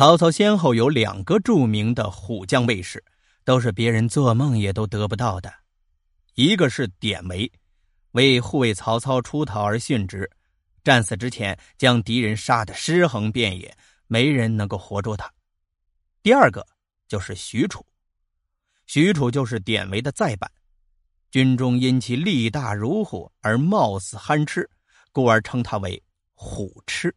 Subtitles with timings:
[0.00, 3.04] 曹操先后有两个著名的虎将卫士，
[3.44, 5.52] 都是别人做梦也都得不到的。
[6.36, 7.52] 一个是典韦，
[8.12, 10.26] 为护卫曹操出逃而殉职，
[10.82, 13.76] 战死之前将敌人杀得尸横遍野，
[14.06, 15.30] 没人能够活捉他。
[16.22, 16.66] 第二个
[17.06, 17.84] 就是许褚，
[18.86, 20.50] 许褚就是典韦的再版，
[21.30, 24.66] 军中因其力大如虎而貌似憨痴，
[25.12, 27.14] 故而称他为虎痴。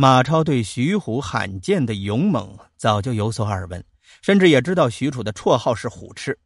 [0.00, 3.84] 马超对徐虎罕见的勇猛早就有所耳闻，
[4.22, 6.38] 甚至也知道许褚的绰号是虎痴。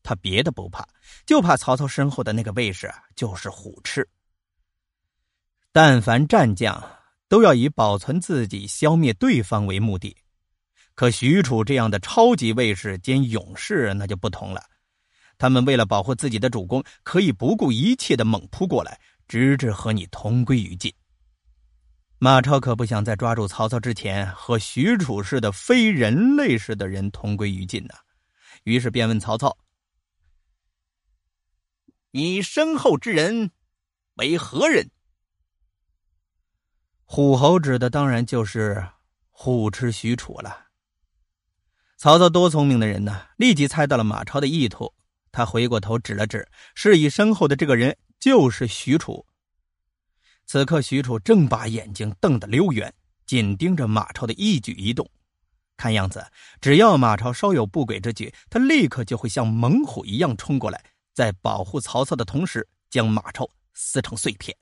[0.00, 0.86] 他别的不怕，
[1.26, 4.08] 就怕曹操身后的那个卫士就是虎痴。
[5.72, 6.80] 但凡战将
[7.28, 10.16] 都要以保存自己、消灭对方为目的，
[10.94, 14.62] 可许褚这样的超级卫士兼勇士那就不同了。
[15.36, 20.94] 他们为了保护自己的主公，可以不顾一切的猛扑过来，直至和你同归于尽。
[22.20, 27.94] 马超可不想在抓住曹操之前和许褚似的非人类似的人同归于尽呢，
[28.64, 29.56] 于是便问曹操
[32.10, 33.52] ：“你身后之人
[34.14, 34.90] 为何人？”
[37.06, 38.84] 虎侯指的当然就是
[39.30, 40.66] 虎痴许褚了。
[41.96, 44.92] 曹操多聪明的人呢，立即猜到了马超的意图。
[45.30, 49.24] 他回过头指了指，示意身后的这个人就是许褚。
[50.48, 52.92] 此刻，许褚正把眼睛瞪得溜圆，
[53.26, 55.06] 紧盯着马超的一举一动。
[55.76, 56.26] 看样子，
[56.58, 60.82] 只要马超稍有不轨之举，他立刻就会像猛虎一样冲过来，
[61.12, 64.56] 在保护曹操的同时，将马超撕成碎片。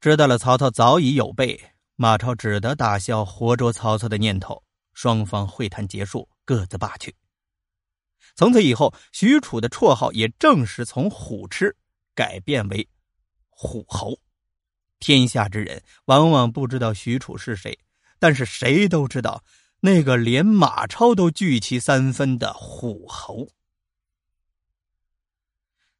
[0.00, 4.60] 知道了曹操早已有备，马超只得打消活捉曹操的念头。
[4.92, 7.14] 双方会谈结束，各自罢去。
[8.34, 11.76] 从此以后，许褚的绰号也正式从虎痴
[12.12, 12.88] 改变为。
[13.56, 14.18] 虎侯，
[14.98, 17.78] 天下之人往往不知道许褚是谁，
[18.18, 19.42] 但是谁都知道
[19.80, 23.48] 那个连马超都惧其三分的虎侯。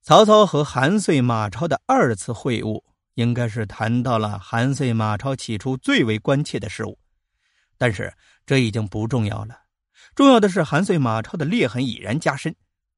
[0.02, 2.82] 曹操和韩遂、马超的二次会晤，
[3.14, 6.98] 应该是谈到了韩遂、马超起初最为关切的事物，
[7.78, 8.12] 但是
[8.44, 9.62] 这已经不重要了。
[10.14, 12.54] 重要的是韩遂、马超的裂痕已然加深。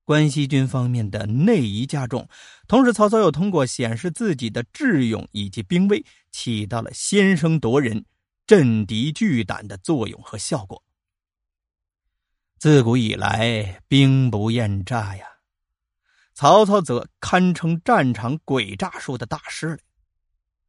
[0.07, 2.29] 关西军方面的内疑加重，
[2.69, 8.05] 同时曹操又通过显示自己的智勇以及兵威，起到了先声夺人、
[8.47, 10.81] 震敌拒胆的作用和效果。
[12.57, 15.27] 自古以来，兵不厌诈呀，
[16.35, 19.79] 曹操则堪称战场诡诈术的大师了。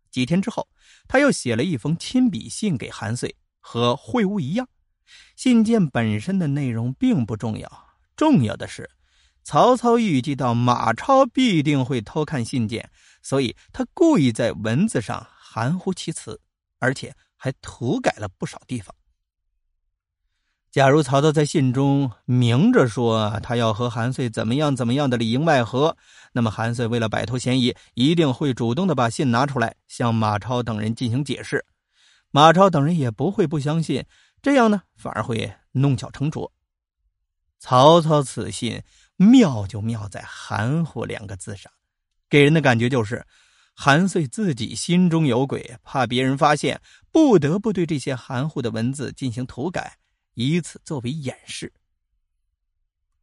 [0.09, 0.67] 几天之后，
[1.07, 4.67] 他又写了一封亲笔信给韩遂，和会晤一样。
[5.35, 7.71] 信件本身的内容并不重要，
[8.15, 8.89] 重要的是。
[9.47, 12.89] 曹操预计到马超必定会偷看信件，
[13.21, 16.41] 所以他故意在文字上含糊其辞，
[16.79, 18.93] 而且还涂改了不少地方。
[20.69, 25.95] 假如曹操在信中明着说他要和韩遂怎么样怎么样的里应外合，
[26.33, 31.65] 那么韩遂为了摆脱嫌疑，一定会主动的把信拿出来向马超等人进行解释，
[32.31, 34.03] 马超等人也不会不相信，
[34.41, 36.51] 这样呢反而会弄巧成拙。
[37.59, 38.83] 曹操此信。
[39.17, 41.71] 妙就妙在“含糊”两个字上，
[42.29, 43.25] 给人的感觉就是
[43.75, 49.97] 韩遂自己心中有鬼，怕别人发现，不得不对这些含糊的文字进行涂改，
[50.33, 51.73] 以此作为掩饰。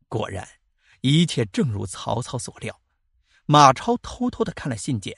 [0.08, 0.46] 果然，
[1.00, 2.80] 一切正如曹操所料，
[3.46, 5.16] 马超偷偷的看了信件，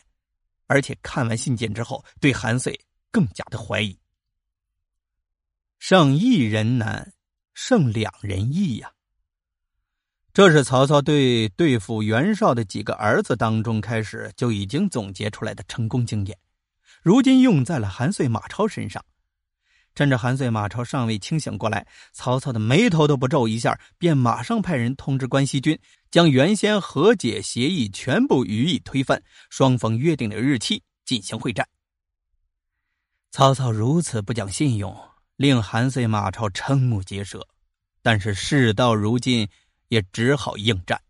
[0.67, 2.79] 而且看完信件之后，对韩遂
[3.11, 3.99] 更加的怀疑。
[5.79, 7.13] 胜一人难，
[7.53, 8.93] 胜两人易呀。
[10.37, 16.37] 这是曹操对对付袁绍的几个儿子当中开始就已经总结出来的成功经验，
[17.01, 19.03] 如今用在了韩遂、马超身上。
[19.95, 25.79] 趁着韩遂、马超尚未清醒过来，曹操的眉头都不皱一下，便马上派人通知关西军，
[26.11, 31.67] 将原先和解协议全部予以推翻，双方约定的日期进行会战。
[33.31, 34.95] 曹操如此不讲信用，
[35.37, 37.49] 令韩遂、马超瞠目结舌。
[38.03, 39.49] 但是事到如今。
[39.89, 41.01] 也只好应战。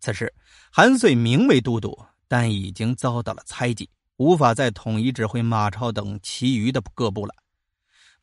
[0.00, 0.32] 此时，
[0.70, 7.34] 韩遂名为都督，但已经遭到了猜忌，无法再统一指挥马超等其余的各部了。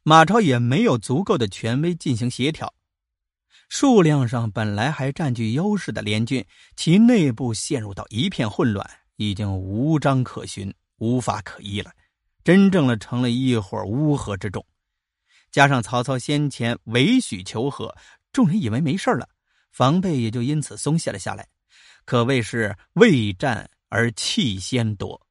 [0.04, 2.74] 马超也没有足够的权威进行协调。
[3.68, 6.46] 数量上本来还占据优势的联军，
[6.76, 11.92] 其内部陷入到一片混乱，已经无章可循，无法可依了，
[12.44, 14.66] 真正的成了一伙乌合之众。
[15.52, 17.94] 加上曹操先前委许求和。
[18.36, 19.30] 众人以为没事了，
[19.72, 21.48] 防备也就因此松懈了下来，
[22.04, 25.26] 可谓是未战而气先夺。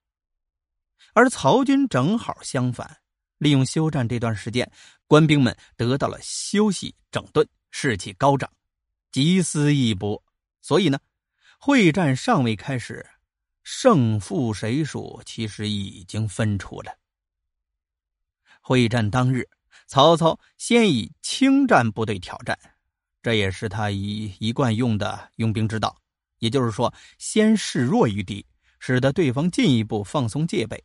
[1.13, 3.03] 而曹军正好相反，
[3.37, 4.73] 利用休战这段时间，
[5.07, 8.51] 官兵们得到了休息整顿，士气高涨，
[9.13, 10.25] 集思一搏。
[10.63, 10.99] 所以呢，
[11.61, 13.07] 会战尚未开始，
[13.63, 16.97] 胜负谁属其实已经分出了。
[18.63, 19.47] 会战当日，
[19.87, 22.59] 曹操先以轻战部队挑战，
[23.25, 25.97] 这也是他一一贯用的用兵之道。
[26.41, 28.45] 也就是说，先示弱于敌，
[28.79, 30.85] 使得对方进一步放松戒备。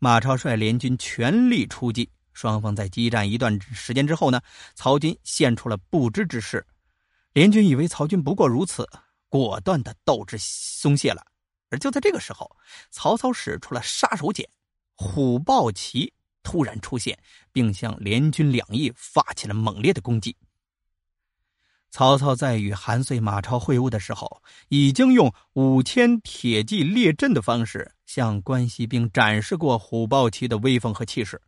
[0.00, 4.40] 马超率联军全力出击，双方在激战一段时间之后呢，
[4.74, 6.66] 曹军现出了不知之势。
[7.34, 8.84] 联军以为曹军不过如此，
[9.28, 11.24] 果断的斗志松懈了。
[11.70, 12.50] 而就在这个时候，
[12.90, 14.44] 曹操使出了杀手锏，
[14.96, 16.12] 虎豹骑。
[16.42, 17.16] 突然出现，
[17.52, 20.34] 并向联军两翼发起了猛烈的攻击。
[21.90, 31.40] 曹操在与韩遂、马超会晤的时候，已经用五千铁骑列阵的方式向关西兵展示过虎豹骑的威风和气势。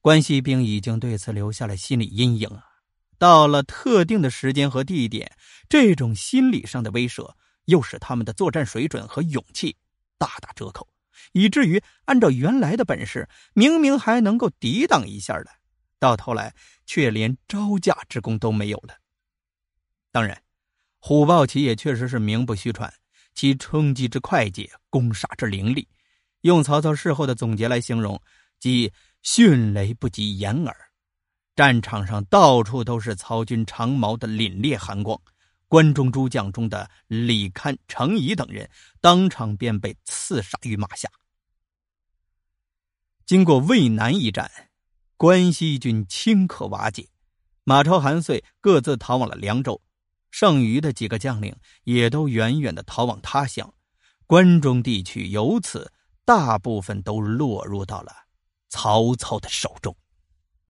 [0.00, 2.64] 关西兵已经对此留下了心理阴影啊！
[3.18, 5.32] 到了特定的时间和地点，
[5.68, 7.32] 这种心理上的威慑
[7.64, 9.76] 又使他们的作战水准和勇气
[10.18, 10.86] 大打折扣。
[11.32, 15.46] 以至于按照原来的本事，明明还能够抵挡一下的，
[15.98, 16.54] 到头来
[16.86, 18.94] 却连招架之功都没有了。
[20.18, 20.42] 当然，
[20.98, 22.92] 虎豹骑也确实是名不虚传，
[23.36, 25.86] 其冲击之快捷，攻杀之凌厉，
[26.40, 28.20] 用曹操事后的总结来形容，
[28.58, 28.92] 即
[29.22, 30.76] 迅雷不及掩耳。
[31.54, 35.16] 战场上到处都是曹军长矛的凛冽寒光。
[35.68, 38.68] 关中诸将中的李堪、程颐等人
[39.00, 41.08] 当场便被刺杀于马下。
[43.24, 44.50] 经过渭南一战，
[45.16, 47.08] 关西军顷刻瓦解，
[47.62, 49.80] 马超、韩遂各自逃往了凉州，
[50.30, 53.74] 剩余的几个将领也都远远的逃往他乡，
[54.26, 55.92] 关中地区由此
[56.24, 58.12] 大部分都落入到了
[58.68, 59.96] 曹操的手中。